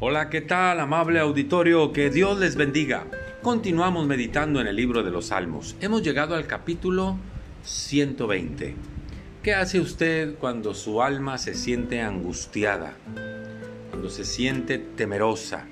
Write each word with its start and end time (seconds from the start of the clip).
Hola, 0.00 0.28
¿qué 0.28 0.40
tal, 0.40 0.80
amable 0.80 1.20
auditorio? 1.20 1.92
Que 1.92 2.10
Dios 2.10 2.40
les 2.40 2.56
bendiga. 2.56 3.06
Continuamos 3.42 4.04
meditando 4.08 4.60
en 4.60 4.66
el 4.66 4.74
libro 4.74 5.04
de 5.04 5.12
los 5.12 5.26
Salmos. 5.26 5.76
Hemos 5.80 6.02
llegado 6.02 6.34
al 6.34 6.48
capítulo 6.48 7.16
120. 7.62 8.74
¿Qué 9.44 9.54
hace 9.54 9.78
usted 9.78 10.34
cuando 10.34 10.74
su 10.74 11.00
alma 11.00 11.38
se 11.38 11.54
siente 11.54 12.00
angustiada? 12.00 12.96
Cuando 13.90 14.10
se 14.10 14.24
siente 14.24 14.78
temerosa. 14.78 15.68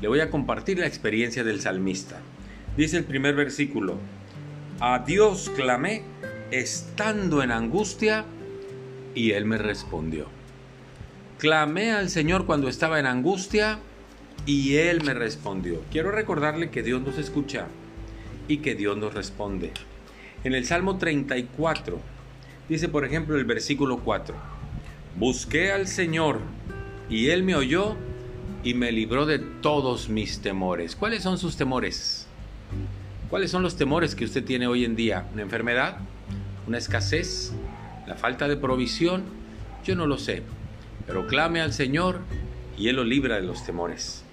Le 0.00 0.06
voy 0.06 0.20
a 0.20 0.30
compartir 0.30 0.78
la 0.78 0.86
experiencia 0.86 1.42
del 1.42 1.60
salmista. 1.60 2.20
Dice 2.76 2.96
el 2.96 3.04
primer 3.04 3.34
versículo, 3.34 3.96
a 4.78 5.00
Dios 5.00 5.50
clamé 5.56 6.04
estando 6.52 7.42
en 7.42 7.50
angustia 7.50 8.24
y 9.16 9.32
Él 9.32 9.46
me 9.46 9.58
respondió. 9.58 10.37
Clamé 11.38 11.92
al 11.92 12.10
Señor 12.10 12.46
cuando 12.46 12.68
estaba 12.68 12.98
en 12.98 13.06
angustia 13.06 13.78
y 14.44 14.74
Él 14.74 15.04
me 15.04 15.14
respondió. 15.14 15.84
Quiero 15.92 16.10
recordarle 16.10 16.70
que 16.70 16.82
Dios 16.82 17.00
nos 17.00 17.16
escucha 17.16 17.68
y 18.48 18.56
que 18.56 18.74
Dios 18.74 18.96
nos 18.96 19.14
responde. 19.14 19.70
En 20.42 20.52
el 20.52 20.64
Salmo 20.66 20.98
34 20.98 22.00
dice, 22.68 22.88
por 22.88 23.04
ejemplo, 23.04 23.36
el 23.36 23.44
versículo 23.44 24.00
4, 24.00 24.34
Busqué 25.16 25.70
al 25.70 25.86
Señor 25.86 26.40
y 27.08 27.28
Él 27.28 27.44
me 27.44 27.54
oyó 27.54 27.94
y 28.64 28.74
me 28.74 28.90
libró 28.90 29.24
de 29.24 29.38
todos 29.38 30.08
mis 30.08 30.40
temores. 30.40 30.96
¿Cuáles 30.96 31.22
son 31.22 31.38
sus 31.38 31.56
temores? 31.56 32.26
¿Cuáles 33.30 33.52
son 33.52 33.62
los 33.62 33.76
temores 33.76 34.16
que 34.16 34.24
usted 34.24 34.44
tiene 34.44 34.66
hoy 34.66 34.84
en 34.84 34.96
día? 34.96 35.28
¿Una 35.32 35.42
enfermedad? 35.42 35.98
¿Una 36.66 36.78
escasez? 36.78 37.52
¿La 38.08 38.16
falta 38.16 38.48
de 38.48 38.56
provisión? 38.56 39.22
Yo 39.84 39.94
no 39.94 40.08
lo 40.08 40.18
sé 40.18 40.42
pero 41.06 41.26
clame 41.26 41.60
al 41.60 41.72
Señor 41.72 42.20
y 42.76 42.88
Él 42.88 42.96
lo 42.96 43.04
libra 43.04 43.36
de 43.36 43.46
los 43.46 43.64
temores. 43.64 44.24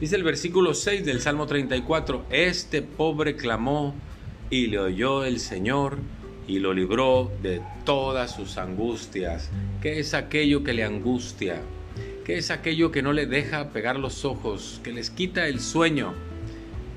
Dice 0.00 0.16
el 0.16 0.24
versículo 0.24 0.74
6 0.74 1.04
del 1.04 1.20
Salmo 1.20 1.46
34, 1.46 2.26
este 2.30 2.82
pobre 2.82 3.36
clamó 3.36 3.94
y 4.50 4.66
le 4.66 4.78
oyó 4.78 5.24
el 5.24 5.38
Señor 5.38 5.98
y 6.48 6.58
lo 6.58 6.74
libró 6.74 7.30
de 7.40 7.62
todas 7.84 8.34
sus 8.34 8.58
angustias. 8.58 9.48
¿Qué 9.80 10.00
es 10.00 10.12
aquello 10.14 10.64
que 10.64 10.72
le 10.72 10.84
angustia? 10.84 11.60
¿Qué 12.24 12.36
es 12.36 12.50
aquello 12.50 12.92
que 12.92 13.02
no 13.02 13.12
le 13.12 13.26
deja 13.26 13.70
pegar 13.70 13.98
los 13.98 14.24
ojos, 14.24 14.80
que 14.82 14.92
les 14.92 15.10
quita 15.10 15.46
el 15.46 15.60
sueño, 15.60 16.14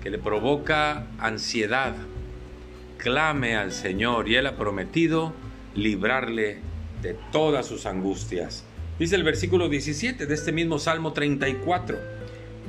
que 0.03 0.09
le 0.09 0.17
provoca 0.17 1.07
ansiedad? 1.19 1.95
Clame 2.97 3.55
al 3.55 3.71
Señor 3.71 4.27
y 4.27 4.35
Él 4.35 4.47
ha 4.47 4.55
prometido 4.55 5.33
librarle 5.75 6.57
de 7.01 7.15
todas 7.31 7.67
sus 7.67 7.85
angustias. 7.85 8.63
Dice 8.97 9.17
el 9.17 9.23
versículo 9.23 9.67
17 9.67 10.25
de 10.25 10.33
este 10.33 10.53
mismo 10.53 10.79
Salmo 10.79 11.11
34. 11.11 11.97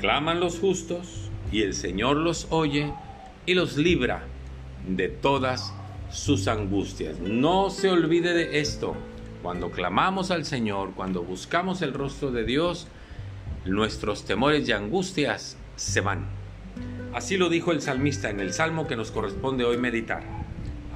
Claman 0.01 0.41
los 0.41 0.59
justos 0.59 1.31
y 1.53 1.63
el 1.63 1.73
Señor 1.73 2.17
los 2.17 2.49
oye 2.51 2.93
y 3.47 3.55
los 3.55 3.77
libra 3.77 4.25
de 4.89 5.09
todas 5.09 5.73
sus 6.11 6.49
angustias. 6.49 7.21
No 7.21 7.71
se 7.71 7.91
olvide 7.91 8.35
de 8.35 8.59
esto. 8.59 8.97
Cuando 9.41 9.71
clamamos 9.71 10.33
al 10.33 10.45
Señor, 10.45 10.95
cuando 10.97 11.23
buscamos 11.23 11.81
el 11.81 11.95
rostro 11.95 12.33
de 12.33 12.45
Dios, 12.45 12.89
nuestros 13.65 14.25
temores 14.25 14.69
y 14.69 14.73
angustias 14.73 15.57
se 15.77 16.01
van. 16.01 16.27
Así 17.15 17.37
lo 17.37 17.49
dijo 17.49 17.71
el 17.71 17.81
salmista 17.81 18.31
en 18.31 18.41
el 18.41 18.53
salmo 18.53 18.89
que 18.89 18.97
nos 18.97 19.13
corresponde 19.13 19.65
hoy 19.65 19.77
meditar. 19.77 20.25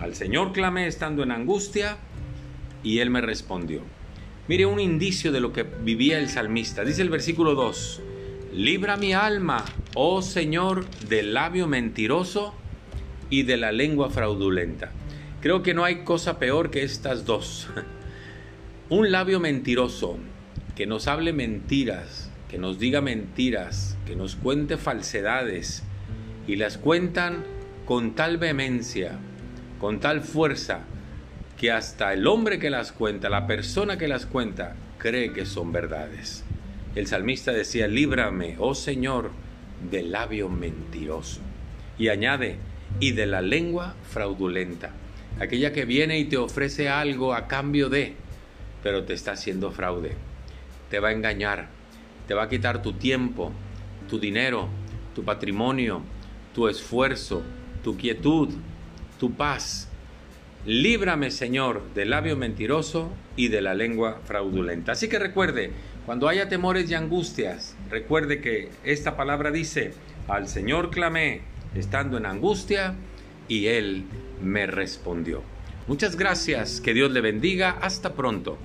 Al 0.00 0.16
Señor 0.16 0.52
clamé 0.52 0.88
estando 0.88 1.22
en 1.22 1.30
angustia 1.30 1.98
y 2.82 2.98
Él 2.98 3.10
me 3.10 3.20
respondió. 3.20 3.82
Mire 4.50 4.66
un 4.66 4.80
indicio 4.80 5.30
de 5.30 5.38
lo 5.38 5.52
que 5.52 5.62
vivía 5.62 6.18
el 6.18 6.28
salmista. 6.28 6.84
Dice 6.84 7.02
el 7.02 7.08
versículo 7.08 7.54
2, 7.54 8.02
Libra 8.52 8.96
mi 8.96 9.12
alma, 9.12 9.64
oh 9.94 10.22
Señor, 10.22 10.90
del 11.08 11.34
labio 11.34 11.68
mentiroso 11.68 12.52
y 13.30 13.44
de 13.44 13.56
la 13.56 13.70
lengua 13.70 14.10
fraudulenta. 14.10 14.90
Creo 15.40 15.62
que 15.62 15.72
no 15.72 15.84
hay 15.84 16.02
cosa 16.02 16.40
peor 16.40 16.72
que 16.72 16.82
estas 16.82 17.24
dos. 17.24 17.68
un 18.88 19.12
labio 19.12 19.38
mentiroso 19.38 20.18
que 20.74 20.84
nos 20.84 21.06
hable 21.06 21.32
mentiras, 21.32 22.28
que 22.48 22.58
nos 22.58 22.80
diga 22.80 23.00
mentiras, 23.00 23.96
que 24.04 24.16
nos 24.16 24.34
cuente 24.34 24.78
falsedades 24.78 25.84
y 26.48 26.56
las 26.56 26.76
cuentan 26.76 27.44
con 27.86 28.16
tal 28.16 28.36
vehemencia, 28.36 29.16
con 29.78 30.00
tal 30.00 30.22
fuerza, 30.22 30.86
que 31.60 31.70
hasta 31.70 32.14
el 32.14 32.26
hombre 32.26 32.58
que 32.58 32.70
las 32.70 32.90
cuenta, 32.90 33.28
la 33.28 33.46
persona 33.46 33.98
que 33.98 34.08
las 34.08 34.24
cuenta, 34.24 34.76
cree 34.96 35.34
que 35.34 35.44
son 35.44 35.72
verdades. 35.72 36.42
El 36.94 37.06
salmista 37.06 37.52
decía, 37.52 37.86
líbrame, 37.86 38.56
oh 38.58 38.74
Señor, 38.74 39.30
del 39.90 40.10
labio 40.10 40.48
mentiroso. 40.48 41.42
Y 41.98 42.08
añade, 42.08 42.56
y 42.98 43.12
de 43.12 43.26
la 43.26 43.42
lengua 43.42 43.94
fraudulenta, 44.10 44.92
aquella 45.38 45.74
que 45.74 45.84
viene 45.84 46.18
y 46.18 46.24
te 46.24 46.38
ofrece 46.38 46.88
algo 46.88 47.34
a 47.34 47.46
cambio 47.46 47.90
de, 47.90 48.14
pero 48.82 49.04
te 49.04 49.12
está 49.12 49.32
haciendo 49.32 49.70
fraude. 49.70 50.12
Te 50.88 50.98
va 50.98 51.08
a 51.08 51.12
engañar, 51.12 51.68
te 52.26 52.32
va 52.32 52.44
a 52.44 52.48
quitar 52.48 52.80
tu 52.80 52.94
tiempo, 52.94 53.52
tu 54.08 54.18
dinero, 54.18 54.70
tu 55.14 55.24
patrimonio, 55.24 56.00
tu 56.54 56.68
esfuerzo, 56.68 57.42
tu 57.84 57.98
quietud, 57.98 58.48
tu 59.18 59.34
paz, 59.34 59.89
Líbrame, 60.66 61.30
Señor, 61.30 61.82
del 61.94 62.10
labio 62.10 62.36
mentiroso 62.36 63.10
y 63.34 63.48
de 63.48 63.62
la 63.62 63.72
lengua 63.72 64.20
fraudulenta. 64.24 64.92
Así 64.92 65.08
que 65.08 65.18
recuerde, 65.18 65.70
cuando 66.04 66.28
haya 66.28 66.50
temores 66.50 66.90
y 66.90 66.94
angustias, 66.94 67.76
recuerde 67.90 68.42
que 68.42 68.68
esta 68.84 69.16
palabra 69.16 69.50
dice, 69.50 69.94
al 70.28 70.48
Señor 70.48 70.90
clamé 70.90 71.40
estando 71.74 72.18
en 72.18 72.26
angustia 72.26 72.94
y 73.48 73.68
Él 73.68 74.04
me 74.42 74.66
respondió. 74.66 75.42
Muchas 75.86 76.16
gracias, 76.16 76.82
que 76.82 76.92
Dios 76.92 77.10
le 77.10 77.22
bendiga, 77.22 77.78
hasta 77.80 78.14
pronto. 78.14 78.58